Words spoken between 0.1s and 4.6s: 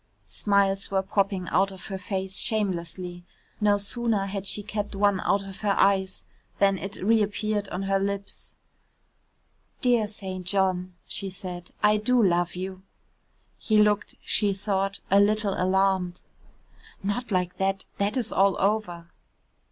Smiles were popping out of her face shamelessly. No sooner had